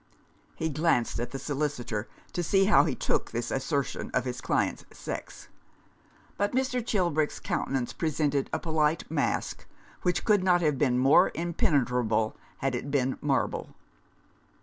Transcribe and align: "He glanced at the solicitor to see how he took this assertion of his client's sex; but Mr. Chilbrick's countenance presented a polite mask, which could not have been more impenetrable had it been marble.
"He 0.55 0.69
glanced 0.69 1.19
at 1.19 1.29
the 1.29 1.37
solicitor 1.37 2.07
to 2.33 2.41
see 2.41 2.65
how 2.65 2.85
he 2.85 2.95
took 2.95 3.29
this 3.29 3.51
assertion 3.51 4.09
of 4.15 4.25
his 4.25 4.41
client's 4.41 4.83
sex; 4.91 5.47
but 6.37 6.53
Mr. 6.55 6.83
Chilbrick's 6.83 7.39
countenance 7.39 7.93
presented 7.93 8.49
a 8.51 8.57
polite 8.57 9.11
mask, 9.11 9.67
which 10.01 10.25
could 10.25 10.43
not 10.43 10.61
have 10.61 10.79
been 10.79 10.97
more 10.97 11.31
impenetrable 11.35 12.35
had 12.61 12.73
it 12.73 12.89
been 12.89 13.19
marble. 13.21 13.75